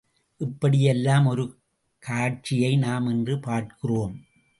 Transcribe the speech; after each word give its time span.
இப்படியெல்லாம் 0.37 1.25
ஒரு 1.25 1.43
காட்சியை 2.03 2.77
நாம் 2.77 3.07
இன்று 3.07 3.39
பார்க்கிறோம். 3.39 4.15